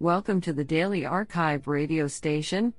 Welcome 0.00 0.40
to 0.42 0.52
the 0.52 0.62
Daily 0.62 1.00
arXiv 1.00 1.66
radio 1.66 2.06
station, 2.06 2.72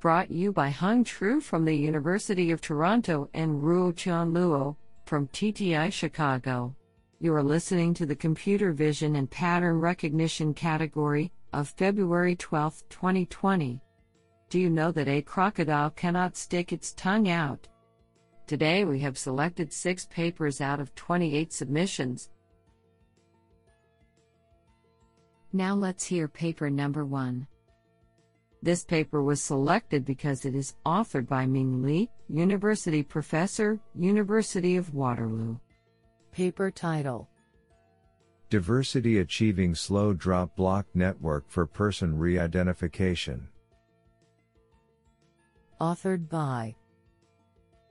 brought 0.00 0.28
you 0.28 0.50
by 0.52 0.70
Hung 0.70 1.04
Tru 1.04 1.40
from 1.40 1.64
the 1.64 1.72
University 1.72 2.50
of 2.50 2.60
Toronto 2.60 3.30
and 3.32 3.62
Ruotian 3.62 4.32
Luo 4.32 4.74
from 5.06 5.28
TTI 5.28 5.92
Chicago. 5.92 6.74
You 7.20 7.32
are 7.32 7.44
listening 7.44 7.94
to 7.94 8.06
the 8.06 8.16
Computer 8.16 8.72
Vision 8.72 9.14
and 9.14 9.30
Pattern 9.30 9.78
Recognition 9.78 10.52
category 10.52 11.30
of 11.52 11.68
February 11.68 12.34
12, 12.34 12.82
2020. 12.88 13.80
Do 14.50 14.58
you 14.58 14.68
know 14.68 14.90
that 14.90 15.06
a 15.06 15.22
crocodile 15.22 15.90
cannot 15.90 16.36
stick 16.36 16.72
its 16.72 16.92
tongue 16.94 17.28
out? 17.28 17.68
Today 18.48 18.84
we 18.84 18.98
have 18.98 19.16
selected 19.16 19.72
six 19.72 20.06
papers 20.06 20.60
out 20.60 20.80
of 20.80 20.92
28 20.96 21.52
submissions. 21.52 22.30
Now 25.56 25.76
let's 25.76 26.04
hear 26.04 26.26
paper 26.26 26.68
number 26.68 27.04
one. 27.04 27.46
This 28.60 28.82
paper 28.82 29.22
was 29.22 29.40
selected 29.40 30.04
because 30.04 30.44
it 30.44 30.52
is 30.52 30.74
authored 30.84 31.28
by 31.28 31.46
Ming 31.46 31.80
Li, 31.80 32.10
University 32.28 33.04
Professor, 33.04 33.78
University 33.94 34.74
of 34.74 34.92
Waterloo. 34.92 35.56
Paper 36.32 36.72
title 36.72 37.28
Diversity 38.50 39.18
Achieving 39.20 39.76
Slow 39.76 40.12
Drop 40.12 40.56
Block 40.56 40.86
Network 40.92 41.44
for 41.46 41.66
Person 41.66 42.18
Re-Identification. 42.18 43.46
Authored 45.80 46.28
by 46.28 46.74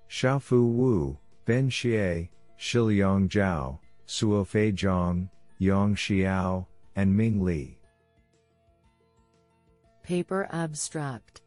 Xiaofu 0.10 0.68
Wu, 0.68 1.18
Ben 1.46 1.70
Xie, 1.70 2.28
Shiliang 2.60 3.30
Zhao, 3.30 3.80
Suofei 4.06 4.74
Zhang, 4.74 5.30
Yang 5.60 5.96
Xiao, 5.96 6.66
and 6.96 7.16
Ming 7.16 7.44
Li. 7.44 7.78
Paper 10.04 10.48
Abstract 10.52 11.42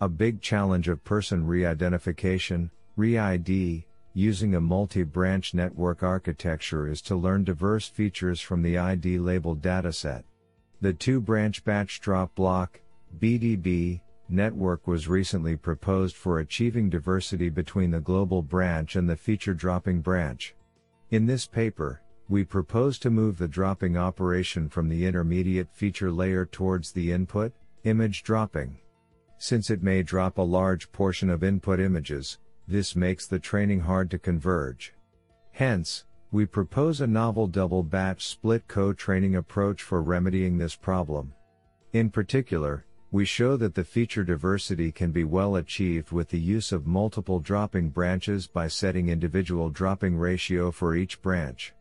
A 0.00 0.08
big 0.08 0.40
challenge 0.40 0.88
of 0.88 1.02
person 1.04 1.46
re-identification, 1.46 2.70
re-ID, 2.96 3.86
using 4.12 4.54
a 4.54 4.60
multi-branch 4.60 5.54
network 5.54 6.02
architecture 6.02 6.88
is 6.88 7.00
to 7.02 7.16
learn 7.16 7.44
diverse 7.44 7.88
features 7.88 8.40
from 8.40 8.62
the 8.62 8.76
ID 8.76 9.18
labeled 9.18 9.62
dataset. 9.62 10.24
The 10.80 10.92
two-branch 10.92 11.64
batch 11.64 12.00
drop 12.00 12.34
block, 12.34 12.80
BDB, 13.18 14.00
network 14.28 14.86
was 14.86 15.08
recently 15.08 15.56
proposed 15.56 16.16
for 16.16 16.38
achieving 16.38 16.88
diversity 16.88 17.48
between 17.48 17.90
the 17.90 18.00
global 18.00 18.42
branch 18.42 18.96
and 18.96 19.08
the 19.08 19.16
feature 19.16 19.54
dropping 19.54 20.00
branch. 20.00 20.54
In 21.10 21.26
this 21.26 21.46
paper, 21.46 22.00
we 22.30 22.44
propose 22.44 22.96
to 22.96 23.10
move 23.10 23.36
the 23.36 23.48
dropping 23.48 23.96
operation 23.96 24.68
from 24.68 24.88
the 24.88 25.04
intermediate 25.04 25.68
feature 25.72 26.12
layer 26.12 26.46
towards 26.46 26.92
the 26.92 27.10
input, 27.10 27.52
image 27.82 28.22
dropping. 28.22 28.78
Since 29.38 29.68
it 29.68 29.82
may 29.82 30.04
drop 30.04 30.38
a 30.38 30.42
large 30.42 30.92
portion 30.92 31.28
of 31.28 31.42
input 31.42 31.80
images, 31.80 32.38
this 32.68 32.94
makes 32.94 33.26
the 33.26 33.40
training 33.40 33.80
hard 33.80 34.12
to 34.12 34.18
converge. 34.18 34.94
Hence, 35.50 36.04
we 36.30 36.46
propose 36.46 37.00
a 37.00 37.06
novel 37.08 37.48
double 37.48 37.82
batch 37.82 38.24
split 38.28 38.68
co-training 38.68 39.34
approach 39.34 39.82
for 39.82 40.00
remedying 40.00 40.56
this 40.56 40.76
problem. 40.76 41.32
In 41.94 42.10
particular, 42.10 42.84
we 43.10 43.24
show 43.24 43.56
that 43.56 43.74
the 43.74 43.82
feature 43.82 44.22
diversity 44.22 44.92
can 44.92 45.10
be 45.10 45.24
well 45.24 45.56
achieved 45.56 46.12
with 46.12 46.28
the 46.28 46.38
use 46.38 46.70
of 46.70 46.86
multiple 46.86 47.40
dropping 47.40 47.88
branches 47.88 48.46
by 48.46 48.68
setting 48.68 49.08
individual 49.08 49.68
dropping 49.68 50.16
ratio 50.16 50.70
for 50.70 50.94
each 50.94 51.20
branch. 51.22 51.74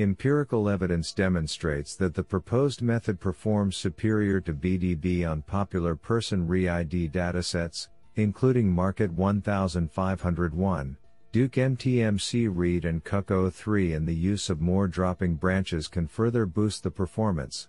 Empirical 0.00 0.68
evidence 0.68 1.12
demonstrates 1.12 1.96
that 1.96 2.14
the 2.14 2.22
proposed 2.22 2.82
method 2.82 3.18
performs 3.18 3.76
superior 3.76 4.40
to 4.40 4.52
BDB 4.52 5.28
on 5.28 5.42
popular 5.42 5.96
person 5.96 6.46
re-ID 6.46 7.08
datasets, 7.08 7.88
including 8.14 8.70
Market 8.70 9.12
1501, 9.12 10.96
DukeMTMC-reID 11.32 12.84
and 12.84 13.02
CUHK03 13.02 13.96
and 13.96 14.06
the 14.06 14.14
use 14.14 14.48
of 14.50 14.60
more 14.60 14.86
dropping 14.86 15.34
branches 15.34 15.88
can 15.88 16.06
further 16.06 16.46
boost 16.46 16.84
the 16.84 16.90
performance. 16.92 17.66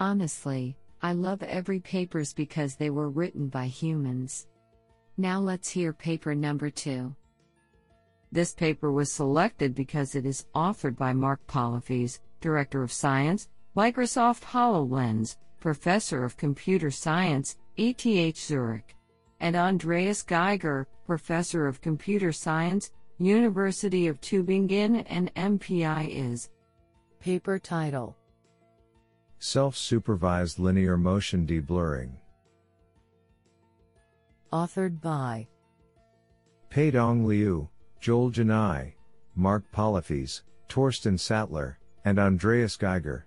Honestly, 0.00 0.74
I 1.02 1.12
love 1.12 1.42
every 1.42 1.80
papers 1.80 2.32
because 2.32 2.76
they 2.76 2.88
were 2.88 3.10
written 3.10 3.48
by 3.48 3.66
humans. 3.66 4.46
Now 5.18 5.38
let's 5.38 5.68
hear 5.68 5.92
paper 5.92 6.34
number 6.34 6.70
2. 6.70 7.14
This 8.32 8.52
paper 8.52 8.92
was 8.92 9.10
selected 9.10 9.74
because 9.74 10.14
it 10.14 10.24
is 10.24 10.46
authored 10.54 10.96
by 10.96 11.12
Marc 11.12 11.44
Pollefeys, 11.48 12.20
Director 12.40 12.82
of 12.82 12.92
Science, 12.92 13.48
Microsoft 13.76 14.42
HoloLens, 14.42 15.36
Professor 15.58 16.24
of 16.24 16.36
Computer 16.36 16.90
Science, 16.90 17.56
ETH 17.76 18.36
Zurich, 18.38 18.96
and 19.40 19.56
Andreas 19.56 20.22
Geiger, 20.22 20.86
Professor 21.06 21.66
of 21.66 21.80
Computer 21.80 22.30
Science, 22.30 22.92
University 23.18 24.06
of 24.06 24.20
Tübingen 24.20 25.04
and 25.08 25.34
MPI 25.34 26.08
is. 26.32 26.50
Paper 27.18 27.58
title 27.58 28.16
Self-supervised 29.40 30.58
linear 30.58 30.96
motion 30.96 31.46
deblurring. 31.46 32.12
Authored 34.52 35.00
by 35.00 35.48
Peidong 36.70 37.26
Liu, 37.26 37.68
Joel 38.00 38.30
Janai, 38.30 38.94
Marc 39.36 39.70
Pollefeys, 39.72 40.42
Torsten 40.68 41.18
Sattler, 41.18 41.78
and 42.06 42.18
Andreas 42.18 42.76
Geiger. 42.76 43.26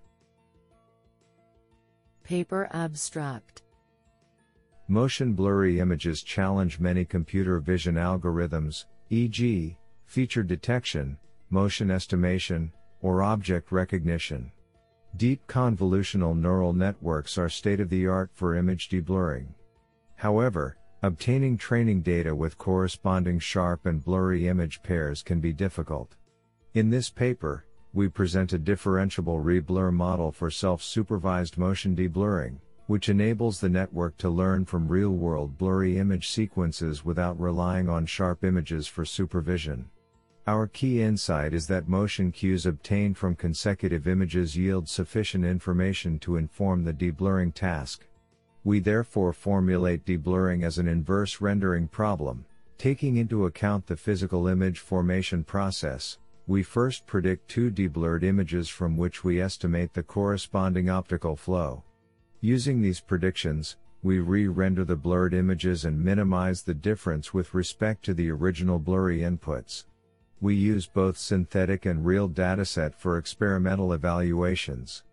Paper 2.23 2.67
Abstract 2.71 3.61
Motion 4.87 5.33
blurry 5.33 5.79
images 5.79 6.23
challenge 6.23 6.79
many 6.79 7.05
computer 7.05 7.59
vision 7.59 7.95
algorithms, 7.95 8.85
e.g., 9.09 9.77
feature 10.07 10.43
detection, 10.43 11.17
motion 11.51 11.91
estimation, 11.91 12.71
or 13.01 13.21
object 13.21 13.71
recognition. 13.71 14.51
Deep 15.17 15.45
convolutional 15.47 16.35
neural 16.35 16.73
networks 16.73 17.37
are 17.37 17.49
state 17.49 17.79
of 17.79 17.89
the 17.89 18.07
art 18.07 18.31
for 18.33 18.55
image 18.55 18.89
deblurring. 18.89 19.53
However, 20.15 20.77
Obtaining 21.05 21.57
training 21.57 22.01
data 22.01 22.33
with 22.33 22.57
corresponding 22.57 23.37
sharp 23.37 23.85
and 23.85 24.01
blurry 24.01 24.47
image 24.47 24.81
pairs 24.83 25.21
can 25.21 25.41
be 25.41 25.51
difficult. 25.51 26.15
In 26.75 26.89
this 26.89 27.09
paper, 27.09 27.65
we 27.91 28.07
present 28.07 28.53
a 28.53 28.57
differentiable 28.57 29.43
reblur 29.43 29.91
model 29.91 30.31
for 30.31 30.49
self-supervised 30.49 31.57
motion 31.57 31.93
deblurring, 31.93 32.55
which 32.87 33.09
enables 33.09 33.59
the 33.59 33.67
network 33.67 34.15
to 34.19 34.29
learn 34.29 34.63
from 34.63 34.87
real-world 34.87 35.57
blurry 35.57 35.97
image 35.97 36.29
sequences 36.29 37.03
without 37.03 37.37
relying 37.37 37.89
on 37.89 38.05
sharp 38.05 38.45
images 38.45 38.87
for 38.87 39.03
supervision. 39.03 39.89
Our 40.47 40.67
key 40.67 41.01
insight 41.01 41.53
is 41.53 41.67
that 41.67 41.89
motion 41.89 42.31
cues 42.31 42.65
obtained 42.65 43.17
from 43.17 43.35
consecutive 43.35 44.07
images 44.07 44.55
yield 44.55 44.87
sufficient 44.87 45.43
information 45.43 46.17
to 46.19 46.37
inform 46.37 46.85
the 46.85 46.93
deblurring 46.93 47.53
task. 47.53 48.05
We 48.63 48.79
therefore 48.79 49.33
formulate 49.33 50.05
deblurring 50.05 50.63
as 50.63 50.77
an 50.77 50.87
inverse 50.87 51.41
rendering 51.41 51.87
problem, 51.87 52.45
taking 52.77 53.17
into 53.17 53.45
account 53.45 53.87
the 53.87 53.97
physical 53.97 54.47
image 54.47 54.79
formation 54.79 55.43
process. 55.43 56.17
We 56.47 56.63
first 56.63 57.05
predict 57.05 57.49
two 57.49 57.69
deblurred 57.69 58.23
images 58.23 58.69
from 58.69 58.97
which 58.97 59.23
we 59.23 59.41
estimate 59.41 59.93
the 59.93 60.03
corresponding 60.03 60.89
optical 60.89 61.35
flow. 61.35 61.83
Using 62.41 62.81
these 62.81 62.99
predictions, 62.99 63.77
we 64.01 64.19
re-render 64.19 64.83
the 64.83 64.97
blurred 64.97 65.33
images 65.33 65.85
and 65.85 66.03
minimize 66.03 66.61
the 66.61 66.73
difference 66.73 67.33
with 67.33 67.53
respect 67.53 68.03
to 68.03 68.13
the 68.13 68.29
original 68.29 68.79
blurry 68.79 69.19
inputs. 69.19 69.85
We 70.41 70.55
use 70.55 70.85
both 70.85 71.17
synthetic 71.17 71.85
and 71.85 72.05
real 72.05 72.27
dataset 72.27 72.95
for 72.95 73.17
experimental 73.17 73.93
evaluations. 73.93 75.03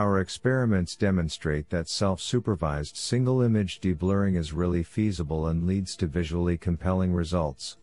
Our 0.00 0.20
experiments 0.20 0.96
demonstrate 0.96 1.68
that 1.68 1.86
self-supervised 1.86 2.96
single-image 2.96 3.82
deblurring 3.82 4.34
is 4.34 4.54
really 4.54 4.82
feasible 4.82 5.48
and 5.48 5.66
leads 5.66 5.94
to 5.96 6.06
visually 6.06 6.56
compelling 6.56 7.12
results. 7.12 7.76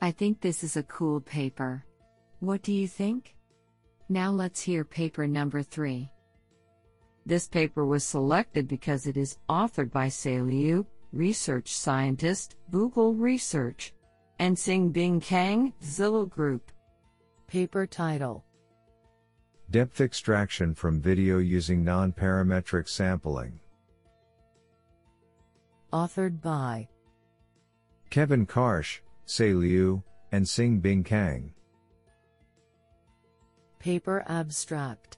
I 0.00 0.10
think 0.10 0.40
this 0.40 0.64
is 0.64 0.78
a 0.78 0.84
cool 0.84 1.20
paper. 1.20 1.84
What 2.40 2.62
do 2.62 2.72
you 2.72 2.88
think? 2.88 3.34
Now 4.08 4.30
let's 4.30 4.62
hear 4.62 4.86
paper 4.86 5.26
number 5.26 5.62
3. 5.62 6.10
This 7.26 7.48
paper 7.48 7.84
was 7.84 8.04
selected 8.04 8.68
because 8.68 9.06
it 9.06 9.18
is 9.18 9.36
authored 9.50 9.92
by 9.92 10.08
Ce 10.08 10.40
Liu, 10.40 10.86
research 11.12 11.76
scientist, 11.76 12.56
Google 12.70 13.12
Research, 13.12 13.92
and 14.38 14.58
Sing 14.58 14.88
Bing 14.88 15.20
Kang, 15.20 15.74
Zillow 15.84 16.26
Group. 16.26 16.72
Paper 17.48 17.86
title 17.86 18.46
Depth 19.72 20.02
extraction 20.02 20.74
from 20.74 21.00
video 21.00 21.38
using 21.38 21.82
non-parametric 21.82 22.86
sampling. 22.86 23.58
Authored 25.94 26.42
by 26.42 26.86
Kevin 28.10 28.46
Karsch, 28.46 29.00
Ce 29.24 29.40
Liu, 29.40 30.02
and 30.30 30.46
Sing 30.46 30.78
Bing 30.78 31.02
Kang. 31.02 31.54
Paper 33.78 34.22
Abstract 34.28 35.16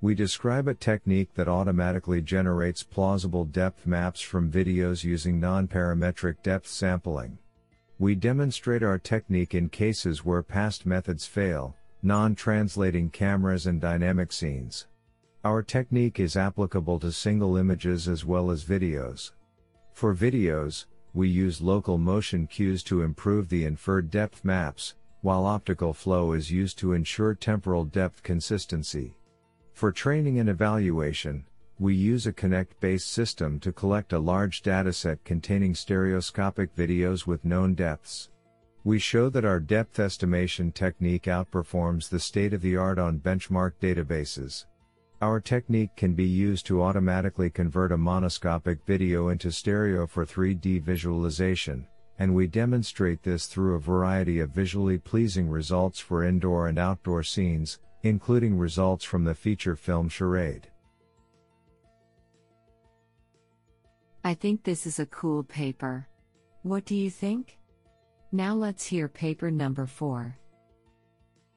We 0.00 0.14
describe 0.14 0.68
a 0.68 0.74
technique 0.74 1.34
that 1.34 1.48
automatically 1.48 2.22
generates 2.22 2.84
plausible 2.84 3.46
depth 3.46 3.84
maps 3.84 4.20
from 4.20 4.48
videos 4.48 5.02
using 5.02 5.40
non-parametric 5.40 6.40
depth 6.44 6.68
sampling. 6.68 7.36
We 7.98 8.14
demonstrate 8.14 8.84
our 8.84 9.00
technique 9.00 9.56
in 9.56 9.70
cases 9.70 10.24
where 10.24 10.44
past 10.44 10.86
methods 10.86 11.26
fail, 11.26 11.74
non-translating 12.04 13.10
cameras 13.10 13.66
and 13.66 13.80
dynamic 13.80 14.32
scenes. 14.32 14.86
Our 15.44 15.62
technique 15.62 16.20
is 16.20 16.36
applicable 16.36 17.00
to 17.00 17.10
single 17.10 17.56
images 17.56 18.08
as 18.08 18.24
well 18.24 18.50
as 18.50 18.64
videos. 18.64 19.32
For 19.92 20.14
videos, 20.14 20.86
we 21.14 21.28
use 21.28 21.60
local 21.60 21.96
motion 21.96 22.46
cues 22.46 22.82
to 22.84 23.02
improve 23.02 23.48
the 23.48 23.64
inferred 23.64 24.10
depth 24.10 24.44
maps, 24.44 24.94
while 25.22 25.46
optical 25.46 25.94
flow 25.94 26.32
is 26.32 26.50
used 26.50 26.78
to 26.78 26.92
ensure 26.92 27.34
temporal 27.34 27.84
depth 27.84 28.22
consistency. 28.22 29.16
For 29.72 29.90
training 29.90 30.38
and 30.38 30.48
evaluation, 30.48 31.44
we 31.78 31.94
use 31.94 32.26
a 32.26 32.32
Kinect-based 32.32 33.10
system 33.10 33.58
to 33.60 33.72
collect 33.72 34.12
a 34.12 34.18
large 34.18 34.62
dataset 34.62 35.18
containing 35.24 35.74
stereoscopic 35.74 36.74
videos 36.76 37.26
with 37.26 37.44
known 37.44 37.74
depths. 37.74 38.28
We 38.86 38.98
show 38.98 39.30
that 39.30 39.46
our 39.46 39.60
depth 39.60 39.98
estimation 39.98 40.70
technique 40.70 41.22
outperforms 41.22 42.10
the 42.10 42.20
state-of-the-art 42.20 42.98
on 42.98 43.18
benchmark 43.18 43.72
databases. 43.80 44.66
Our 45.22 45.40
technique 45.40 45.96
can 45.96 46.12
be 46.12 46.26
used 46.26 46.66
to 46.66 46.82
automatically 46.82 47.48
convert 47.48 47.92
a 47.92 47.96
monoscopic 47.96 48.80
video 48.84 49.28
into 49.28 49.50
stereo 49.50 50.06
for 50.06 50.26
3D 50.26 50.82
visualization, 50.82 51.86
and 52.18 52.34
we 52.34 52.46
demonstrate 52.46 53.22
this 53.22 53.46
through 53.46 53.76
a 53.76 53.80
variety 53.80 54.40
of 54.40 54.50
visually 54.50 54.98
pleasing 54.98 55.48
results 55.48 55.98
for 55.98 56.22
indoor 56.22 56.68
and 56.68 56.78
outdoor 56.78 57.22
scenes, 57.22 57.78
including 58.02 58.58
results 58.58 59.02
from 59.02 59.24
the 59.24 59.34
feature 59.34 59.76
film 59.76 60.10
Charade. 60.10 60.68
I 64.22 64.34
think 64.34 64.62
this 64.62 64.86
is 64.86 64.98
a 64.98 65.06
cool 65.06 65.42
paper. 65.42 66.06
What 66.62 66.84
do 66.84 66.94
you 66.94 67.08
think? 67.08 67.56
Now 68.34 68.52
let's 68.52 68.84
hear 68.84 69.06
paper 69.06 69.48
number 69.48 69.86
4. 69.86 70.36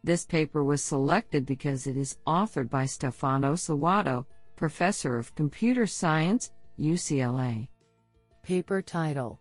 This 0.04 0.26
paper 0.26 0.64
was 0.64 0.84
selected 0.84 1.44
because 1.44 1.88
it 1.88 1.98
is 1.98 2.20
authored 2.28 2.70
by 2.70 2.86
Stefano 2.86 3.56
Soatto, 3.56 4.28
Professor 4.56 5.18
of 5.18 5.34
Computer 5.34 5.88
Science, 5.88 6.52
UCLA. 6.80 7.68
Paper 8.44 8.84
title 8.84 9.40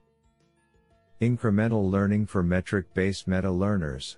Incremental 1.20 1.90
Learning 1.90 2.24
for 2.24 2.42
Metric 2.42 2.86
Based 2.94 3.28
Meta 3.28 3.50
Learners. 3.50 4.16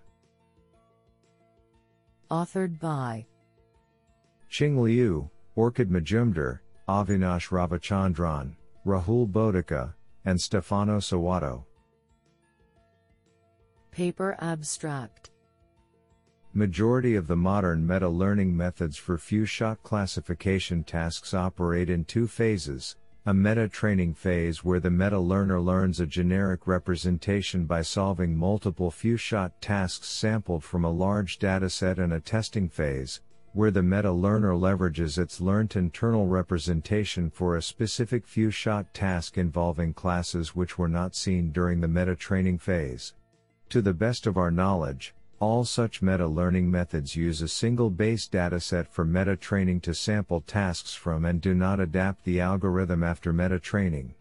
Authored 2.31 2.79
by 2.79 3.27
Qing 4.49 4.81
Liu, 4.81 5.29
Orchid 5.57 5.91
Majumder, 5.91 6.61
Avinash 6.89 7.49
Ravichandran, 7.49 8.55
Rahul 8.87 9.29
Bhotika, 9.29 9.95
and 10.25 10.41
Stefano 10.41 11.01
Soatto. 11.01 11.65
Paper 13.99 14.37
Abstract 14.39 15.31
Majority 16.55 17.17
of 17.17 17.27
the 17.27 17.35
modern 17.35 17.85
meta-learning 17.85 18.57
methods 18.57 18.97
for 18.97 19.19
few-shot 19.19 19.83
classification 19.83 20.85
tasks 20.85 21.35
operate 21.35 21.91
in 21.91 22.05
two 22.05 22.29
phases, 22.29 22.95
a 23.27 23.35
meta-training 23.35 24.15
phase 24.15 24.63
where 24.63 24.79
the 24.79 24.89
meta-learner 24.89 25.61
learns 25.61 25.99
a 25.99 26.07
generic 26.07 26.69
representation 26.69 27.65
by 27.65 27.83
solving 27.83 28.37
multiple 28.37 28.93
few-shot 28.93 29.61
tasks 29.61 30.07
sampled 30.07 30.63
from 30.63 30.85
a 30.85 30.91
large 30.93 31.41
dataset 31.41 31.99
and 31.99 32.13
a 32.13 32.21
testing 32.21 32.69
phase, 32.69 33.21
where 33.53 33.73
the 33.73 33.83
meta-learner 33.83 34.53
leverages 34.53 35.19
its 35.19 35.41
learnt 35.41 35.75
internal 35.75 36.29
representation 36.29 37.29
for 37.31 37.57
a 37.57 37.63
specific 37.63 38.29
few-shot 38.29 38.95
task 38.95 39.37
involving 39.39 39.93
classes 39.93 40.55
which 40.55 40.79
were 40.79 40.87
not 40.89 41.17
seen 41.17 41.51
during 41.51 41.81
the 41.81 41.89
meta-training 41.89 42.59
phase. 42.59 43.13
To 43.71 43.83
the 43.83 43.93
best 43.93 44.27
of 44.27 44.39
our 44.39 44.51
knowledge, 44.51 45.15
all 45.41 45.63
such 45.63 46.01
meta-learning 46.01 46.71
methods 46.71 47.15
use 47.15 47.43
a 47.43 47.49
single 47.49 47.91
base 47.91 48.27
dataset 48.27 48.89
for 48.89 49.05
meta-training 49.05 49.81
to 49.81 49.93
sample 49.93 50.41
tasks 50.41 50.95
from 50.95 51.27
and 51.27 51.39
do 51.39 51.53
not 51.53 51.79
adapt 51.79 52.25
the 52.25 52.41
algorithm 52.41 53.05
after 53.05 53.31
meta-training. 53.31 54.15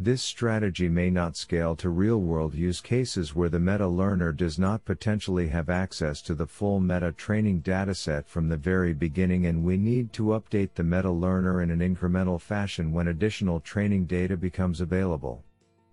This 0.00 0.22
strategy 0.22 0.88
may 0.88 1.08
not 1.08 1.36
scale 1.36 1.76
to 1.76 1.88
real-world 1.88 2.52
use 2.52 2.80
cases 2.80 3.32
where 3.32 3.48
the 3.48 3.60
meta-learner 3.60 4.32
does 4.32 4.58
not 4.58 4.84
potentially 4.84 5.46
have 5.48 5.70
access 5.70 6.20
to 6.22 6.34
the 6.34 6.48
full 6.48 6.80
meta-training 6.80 7.62
dataset 7.62 8.26
from 8.26 8.48
the 8.48 8.56
very 8.56 8.92
beginning 8.92 9.46
and 9.46 9.62
we 9.62 9.76
need 9.76 10.12
to 10.14 10.34
update 10.40 10.70
the 10.74 10.82
meta-learner 10.82 11.62
in 11.62 11.70
an 11.70 11.78
incremental 11.78 12.40
fashion 12.40 12.92
when 12.92 13.06
additional 13.06 13.60
training 13.60 14.06
data 14.06 14.36
becomes 14.36 14.80
available. 14.80 15.44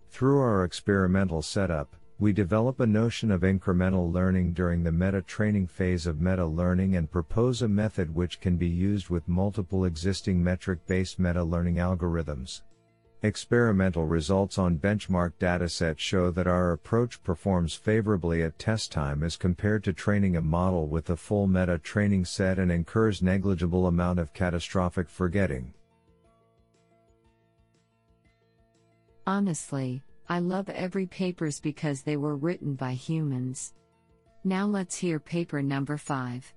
Through 0.10 0.40
our 0.40 0.64
experimental 0.64 1.44
setup, 1.44 1.96
we 2.20 2.34
develop 2.34 2.80
a 2.80 2.88
notion 2.88 3.30
of 3.30 3.42
incremental 3.42 4.12
learning 4.12 4.52
during 4.52 4.84
the 4.84 4.92
meta 4.92 5.22
training 5.22 5.68
phase 5.68 6.08
of 6.08 6.20
meta 6.20 6.46
learning 6.46 6.96
and 6.96 7.12
propose 7.12 7.62
a 7.62 7.68
method 7.68 8.14
which 8.14 8.42
can 8.42 8.58
be 8.58 8.68
used 8.68 9.10
with 9.10 9.28
multiple 9.28 9.86
existing 9.86 10.44
metric 10.44 10.80
based 10.88 11.20
meta 11.20 11.44
learning 11.44 11.76
algorithms. 11.76 12.62
Experimental 13.22 14.06
results 14.06 14.58
on 14.58 14.78
benchmark 14.78 15.34
datasets 15.40 16.00
show 16.00 16.32
that 16.32 16.48
our 16.48 16.72
approach 16.72 17.24
performs 17.24 17.74
favorably 17.76 18.42
at 18.42 18.58
test 18.58 18.92
time 18.92 19.24
as 19.24 19.36
compared 19.36 19.84
to 19.84 19.94
training 19.94 20.36
a 20.36 20.42
model 20.42 20.88
with 20.88 21.10
a 21.10 21.18
full 21.18 21.46
meta 21.46 21.78
training 21.78 22.26
set 22.26 22.58
and 22.58 22.72
incurs 22.72 23.22
negligible 23.22 23.88
amount 23.88 24.18
of 24.18 24.34
catastrophic 24.34 25.10
forgetting. 25.10 25.74
Honestly, 29.26 30.04
I 30.30 30.40
love 30.40 30.70
every 30.70 31.06
papers 31.06 31.60
because 31.60 32.02
they 32.02 32.18
were 32.18 32.36
written 32.36 32.76
by 32.76 32.94
humans. 32.94 33.74
Now 34.44 34.66
let's 34.66 34.98
hear 34.98 35.20
paper 35.20 35.62
number 35.62 35.98
5. 35.98 36.54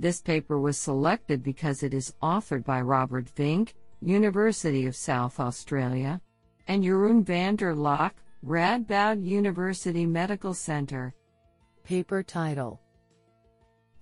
This 0.00 0.20
paper 0.20 0.58
was 0.58 0.76
selected 0.76 1.42
because 1.42 1.82
it 1.82 1.94
is 1.94 2.14
authored 2.22 2.64
by 2.64 2.80
Robert 2.80 3.26
Vink, 3.34 3.74
University 4.00 4.86
of 4.86 4.96
South 4.96 5.40
Australia, 5.40 6.20
and 6.66 6.84
Jeroen 6.84 7.24
van 7.24 7.56
der 7.56 7.74
Laak, 7.74 8.12
Radboud 8.44 9.24
University 9.24 10.06
Medical 10.06 10.54
Center. 10.54 11.14
Paper 11.84 12.22
title 12.22 12.80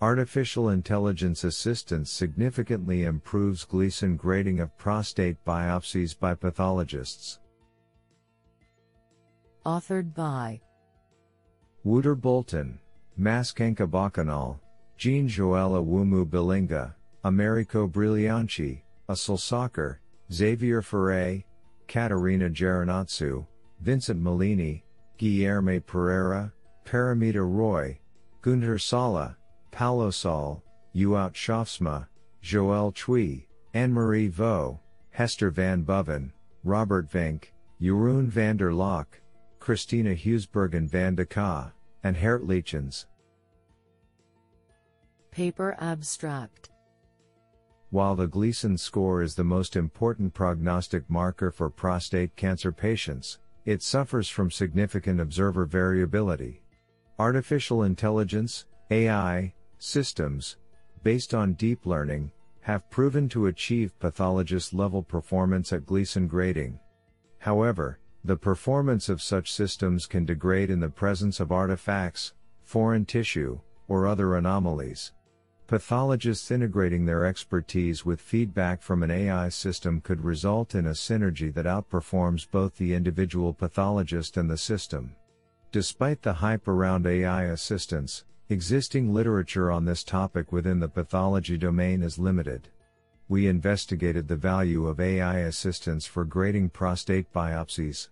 Artificial 0.02 0.70
intelligence 0.70 1.44
assistance 1.44 2.10
significantly 2.10 3.04
improves 3.04 3.64
Gleason 3.64 4.16
grading 4.16 4.60
of 4.60 4.76
prostate 4.76 5.42
biopsies 5.46 6.18
by 6.18 6.34
pathologists. 6.34 7.38
Authored 9.66 10.14
by 10.14 10.60
Wouter 11.82 12.14
Bulten, 12.14 12.78
Maschenka 13.18 13.84
Balkenhol, 13.84 14.60
Jean 14.96 15.26
Joella 15.28 15.84
Wumu 15.84 16.24
Bilinga, 16.24 16.94
Américo 17.24 17.90
Brilhante, 17.90 18.82
Asul 19.08 19.36
Soccer, 19.36 20.00
Xavier 20.32 20.82
Farré, 20.82 21.42
Katerina 21.88 22.48
Geronatsiou, 22.48 23.44
Vincent 23.80 24.22
Molinié, 24.22 24.82
Guilherme 25.18 25.84
Pereira, 25.84 26.52
Paromita 26.84 27.44
Roy, 27.44 27.98
Gunther 28.42 28.78
Sala, 28.78 29.36
Paulo 29.72 30.10
Sol, 30.10 30.62
Ewout 30.94 31.34
Schaafsma, 31.34 32.06
Joëlle 32.40 32.94
Tschui, 32.94 33.46
Anne-Marie 33.74 34.28
Vos, 34.28 34.78
Hester 35.10 35.50
van 35.50 35.82
Boven, 35.82 36.32
Robert 36.62 37.10
Vink, 37.10 37.52
Jeroen 37.82 38.28
van 38.28 38.56
der 38.56 38.72
Laak, 38.72 39.06
Christina 39.66 40.14
Hulsbergen-van 40.14 41.16
de 41.16 41.26
Kaa, 41.26 41.72
and 42.04 42.16
Geert 42.16 42.46
Litjens. 42.46 43.06
Paper 45.32 45.76
Abstract 45.80 46.70
While 47.90 48.14
the 48.14 48.28
Gleason 48.28 48.78
score 48.78 49.22
is 49.22 49.34
the 49.34 49.42
most 49.42 49.74
important 49.74 50.32
prognostic 50.32 51.10
marker 51.10 51.50
for 51.50 51.68
prostate 51.68 52.36
cancer 52.36 52.70
patients, 52.70 53.40
it 53.64 53.82
suffers 53.82 54.28
from 54.28 54.52
significant 54.52 55.20
observer 55.20 55.64
variability. 55.64 56.62
Artificial 57.18 57.82
intelligence, 57.82 58.66
AI, 58.92 59.52
systems, 59.78 60.58
based 61.02 61.34
on 61.34 61.54
deep 61.54 61.86
learning, 61.86 62.30
have 62.60 62.88
proven 62.88 63.28
to 63.30 63.46
achieve 63.46 63.98
pathologist 63.98 64.72
level 64.72 65.02
performance 65.02 65.72
at 65.72 65.86
Gleason 65.86 66.28
grading. 66.28 66.78
However, 67.40 67.98
the 68.26 68.36
performance 68.36 69.08
of 69.08 69.22
such 69.22 69.52
systems 69.52 70.06
can 70.06 70.24
degrade 70.24 70.70
in 70.70 70.80
the 70.80 70.88
presence 70.88 71.40
of 71.40 71.52
artifacts, 71.52 72.34
foreign 72.64 73.04
tissue, 73.04 73.60
or 73.88 74.06
other 74.06 74.36
anomalies. 74.36 75.12
Pathologists 75.66 76.50
integrating 76.50 77.04
their 77.06 77.24
expertise 77.24 78.04
with 78.04 78.20
feedback 78.20 78.82
from 78.82 79.02
an 79.02 79.10
AI 79.10 79.48
system 79.48 80.00
could 80.00 80.24
result 80.24 80.74
in 80.74 80.86
a 80.86 80.90
synergy 80.90 81.52
that 81.52 81.66
outperforms 81.66 82.48
both 82.50 82.76
the 82.76 82.94
individual 82.94 83.52
pathologist 83.52 84.36
and 84.36 84.48
the 84.48 84.58
system. 84.58 85.14
Despite 85.72 86.22
the 86.22 86.34
hype 86.34 86.68
around 86.68 87.06
AI 87.06 87.44
assistance, 87.44 88.24
Existing 88.48 89.12
literature 89.12 89.72
on 89.72 89.84
this 89.84 90.04
topic 90.04 90.52
within 90.52 90.78
the 90.78 90.88
pathology 90.88 91.58
domain 91.58 92.00
is 92.00 92.16
limited. 92.16 92.68
We 93.28 93.48
investigated 93.48 94.28
the 94.28 94.36
value 94.36 94.86
of 94.86 95.00
AI 95.00 95.38
assistance 95.38 96.06
for 96.06 96.24
grading 96.24 96.70
prostate 96.70 97.32
biopsies. 97.32 98.08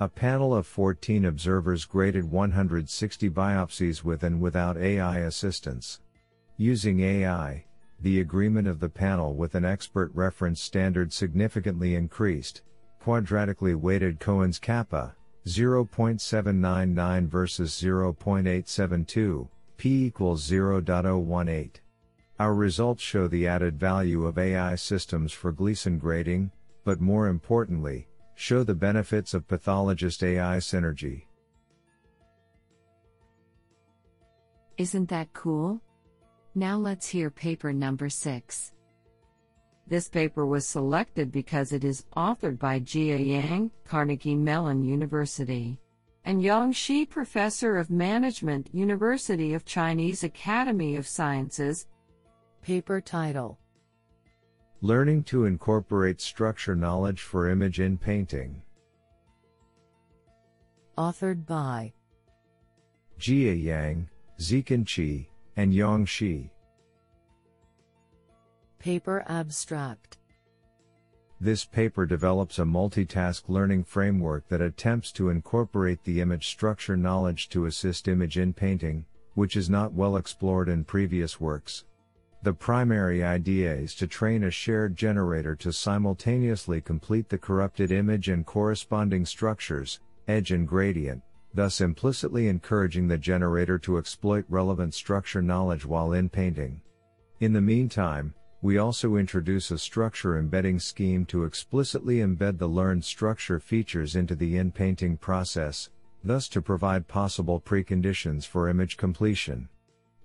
A 0.00 0.08
panel 0.08 0.54
of 0.54 0.64
14 0.64 1.24
observers 1.24 1.84
graded 1.84 2.24
160 2.30 3.30
biopsies 3.30 4.04
with 4.04 4.22
and 4.22 4.40
without 4.40 4.76
AI 4.76 5.18
assistance. 5.18 6.00
Using 6.56 7.00
AI, 7.00 7.64
the 8.00 8.20
agreement 8.20 8.68
of 8.68 8.78
the 8.78 8.88
panel 8.88 9.34
with 9.34 9.56
an 9.56 9.64
expert 9.64 10.12
reference 10.14 10.60
standard 10.60 11.12
significantly 11.12 11.96
increased. 11.96 12.62
Quadratically 13.02 13.74
weighted 13.74 14.20
Cohen's 14.20 14.60
kappa, 14.60 15.16
0.799 15.46 17.26
versus 17.28 17.72
0.872, 17.72 19.48
p 19.76 20.04
equals 20.06 20.48
0.018. 20.48 21.70
Our 22.38 22.54
results 22.54 23.02
show 23.02 23.26
the 23.26 23.48
added 23.48 23.80
value 23.80 24.26
of 24.26 24.38
AI 24.38 24.76
systems 24.76 25.32
for 25.32 25.50
Gleason 25.50 25.98
grading, 25.98 26.52
but 26.84 27.00
more 27.00 27.26
importantly, 27.26 28.07
show 28.38 28.62
the 28.62 28.74
benefits 28.74 29.34
of 29.34 29.48
pathologist 29.48 30.22
AI 30.22 30.58
synergy. 30.58 31.24
Isn't 34.76 35.08
that 35.08 35.32
cool? 35.32 35.82
Now 36.54 36.76
let's 36.76 37.08
hear 37.08 37.30
paper 37.30 37.72
number 37.72 38.08
6. 38.08 38.72
This 39.88 40.08
paper 40.08 40.46
was 40.46 40.68
selected 40.68 41.32
because 41.32 41.72
it 41.72 41.82
is 41.82 42.04
authored 42.16 42.60
by 42.60 42.78
Jia 42.78 43.18
Yang, 43.18 43.72
Carnegie 43.84 44.36
Mellon 44.36 44.84
University, 44.84 45.80
and 46.24 46.40
Yang 46.40 46.72
Shi, 46.72 47.06
Professor 47.06 47.76
of 47.76 47.90
Management, 47.90 48.72
University 48.72 49.52
of 49.52 49.64
Chinese 49.64 50.22
Academy 50.22 50.94
of 50.94 51.08
Sciences. 51.08 51.88
Paper 52.62 53.00
title 53.00 53.58
Learning 54.80 55.24
to 55.24 55.44
incorporate 55.44 56.20
structure 56.20 56.76
knowledge 56.76 57.22
for 57.22 57.50
image 57.50 57.80
inpainting. 57.80 58.62
Authored 60.96 61.44
by 61.44 61.92
Jia 63.18 63.60
Yang, 63.60 64.08
Zhiquan 64.38 64.84
Qi, 64.84 65.26
and 65.56 65.74
Yang 65.74 66.04
Shi. 66.06 66.52
Paper 68.78 69.24
abstract 69.26 70.18
This 71.40 71.64
paper 71.64 72.06
develops 72.06 72.60
a 72.60 72.64
multitask 72.64 73.48
learning 73.48 73.82
framework 73.82 74.46
that 74.46 74.60
attempts 74.60 75.10
to 75.12 75.30
incorporate 75.30 76.04
the 76.04 76.20
image 76.20 76.46
structure 76.46 76.96
knowledge 76.96 77.48
to 77.48 77.66
assist 77.66 78.06
image 78.06 78.38
inpainting, 78.38 79.04
which 79.34 79.56
is 79.56 79.68
not 79.68 79.92
well 79.92 80.16
explored 80.16 80.68
in 80.68 80.84
previous 80.84 81.40
works. 81.40 81.84
The 82.42 82.52
primary 82.52 83.24
idea 83.24 83.74
is 83.74 83.94
to 83.96 84.06
train 84.06 84.44
a 84.44 84.50
shared 84.50 84.94
generator 84.94 85.56
to 85.56 85.72
simultaneously 85.72 86.80
complete 86.80 87.28
the 87.28 87.38
corrupted 87.38 87.90
image 87.90 88.28
and 88.28 88.46
corresponding 88.46 89.26
structures, 89.26 89.98
edge 90.28 90.52
and 90.52 90.66
gradient, 90.66 91.22
thus 91.52 91.80
implicitly 91.80 92.46
encouraging 92.46 93.08
the 93.08 93.18
generator 93.18 93.76
to 93.80 93.98
exploit 93.98 94.44
relevant 94.48 94.94
structure 94.94 95.42
knowledge 95.42 95.84
while 95.84 96.12
inpainting. 96.12 96.80
In 97.40 97.52
the 97.52 97.60
meantime, 97.60 98.34
we 98.62 98.78
also 98.78 99.16
introduce 99.16 99.72
a 99.72 99.78
structure 99.78 100.38
embedding 100.38 100.78
scheme 100.78 101.24
to 101.26 101.44
explicitly 101.44 102.18
embed 102.18 102.58
the 102.58 102.68
learned 102.68 103.04
structure 103.04 103.58
features 103.58 104.14
into 104.14 104.36
the 104.36 104.56
inpainting 104.56 105.16
process, 105.16 105.90
thus 106.22 106.48
to 106.48 106.62
provide 106.62 107.08
possible 107.08 107.60
preconditions 107.60 108.46
for 108.46 108.68
image 108.68 108.96
completion. 108.96 109.68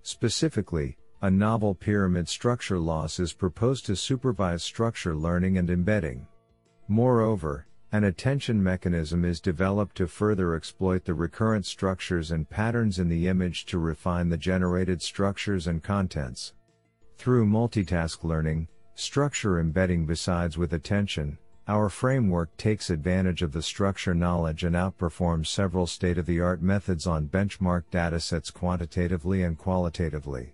Specifically, 0.02 0.96
a 1.24 1.30
novel 1.30 1.74
pyramid 1.74 2.28
structure 2.28 2.78
loss 2.78 3.18
is 3.18 3.32
proposed 3.32 3.86
to 3.86 3.96
supervise 3.96 4.62
structure 4.62 5.16
learning 5.16 5.56
and 5.56 5.70
embedding. 5.70 6.26
Moreover, 6.86 7.66
an 7.92 8.04
attention 8.04 8.62
mechanism 8.62 9.24
is 9.24 9.40
developed 9.40 9.96
to 9.96 10.06
further 10.06 10.54
exploit 10.54 11.02
the 11.02 11.14
recurrent 11.14 11.64
structures 11.64 12.30
and 12.30 12.50
patterns 12.50 12.98
in 12.98 13.08
the 13.08 13.26
image 13.26 13.64
to 13.64 13.78
refine 13.78 14.28
the 14.28 14.36
generated 14.36 15.00
structures 15.00 15.66
and 15.66 15.82
contents. 15.82 16.52
Through 17.16 17.46
multitask 17.46 18.22
learning, 18.22 18.68
structure 18.94 19.58
embedding 19.58 20.04
besides 20.04 20.58
with 20.58 20.74
attention, 20.74 21.38
our 21.66 21.88
framework 21.88 22.54
takes 22.58 22.90
advantage 22.90 23.40
of 23.40 23.52
the 23.52 23.62
structure 23.62 24.14
knowledge 24.14 24.62
and 24.62 24.76
outperforms 24.76 25.46
several 25.46 25.86
state 25.86 26.18
of 26.18 26.26
the 26.26 26.42
art 26.42 26.60
methods 26.60 27.06
on 27.06 27.28
benchmark 27.28 27.84
datasets 27.90 28.52
quantitatively 28.52 29.42
and 29.42 29.56
qualitatively. 29.56 30.53